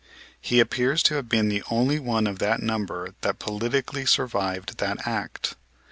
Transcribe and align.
He 0.41 0.59
appears 0.59 1.03
to 1.03 1.13
have 1.13 1.29
been 1.29 1.47
the 1.47 1.61
only 1.69 1.99
one 1.99 2.25
of 2.25 2.39
that 2.39 2.59
number 2.59 3.13
that 3.21 3.37
politically 3.37 4.07
survived 4.07 4.79
that 4.79 5.05
act. 5.05 5.53